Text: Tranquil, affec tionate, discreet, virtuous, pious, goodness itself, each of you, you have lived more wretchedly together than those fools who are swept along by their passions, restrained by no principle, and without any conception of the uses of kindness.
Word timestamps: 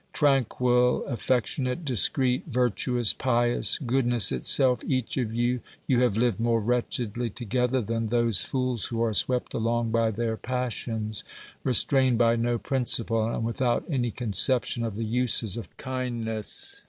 Tranquil, 0.13 1.05
affec 1.05 1.45
tionate, 1.45 1.85
discreet, 1.85 2.45
virtuous, 2.47 3.13
pious, 3.13 3.77
goodness 3.77 4.31
itself, 4.31 4.83
each 4.87 5.15
of 5.17 5.31
you, 5.31 5.59
you 5.85 5.99
have 6.01 6.17
lived 6.17 6.39
more 6.39 6.59
wretchedly 6.59 7.29
together 7.29 7.81
than 7.81 8.07
those 8.07 8.41
fools 8.41 8.85
who 8.87 8.99
are 9.03 9.13
swept 9.13 9.53
along 9.53 9.91
by 9.91 10.09
their 10.09 10.37
passions, 10.37 11.23
restrained 11.63 12.17
by 12.17 12.35
no 12.35 12.57
principle, 12.57 13.27
and 13.27 13.43
without 13.45 13.83
any 13.87 14.09
conception 14.09 14.83
of 14.83 14.95
the 14.95 15.05
uses 15.05 15.55
of 15.55 15.77
kindness. 15.77 16.79